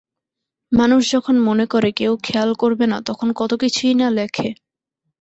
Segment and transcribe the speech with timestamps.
[0.71, 4.49] মানুষ যখন মনে করে কেউ খেয়াল করবে না তখন কত কিছুই না লেখে।